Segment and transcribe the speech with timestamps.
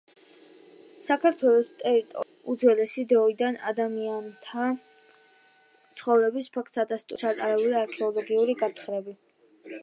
[1.07, 4.71] საქართველოს ტერიტორიაზე უძველესი დროიდან ადამიანთა
[6.01, 9.17] ცხოვრების ფაქტს ადასტურებს დმანისში ჩატარებული არქეოლოგიური გათხრები.